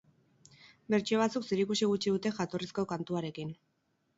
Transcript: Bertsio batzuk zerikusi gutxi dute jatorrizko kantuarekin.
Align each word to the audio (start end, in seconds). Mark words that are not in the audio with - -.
Bertsio 0.93 1.19
batzuk 1.23 1.45
zerikusi 1.49 1.91
gutxi 1.91 2.15
dute 2.17 2.35
jatorrizko 2.41 2.87
kantuarekin. 2.95 3.57